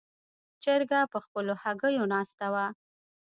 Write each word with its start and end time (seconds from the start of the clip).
چرګه 0.63 0.99
په 1.11 1.17
خپلو 1.25 1.53
هګیو 1.63 2.05
ناستې 2.13 2.47
وه. 2.53 2.65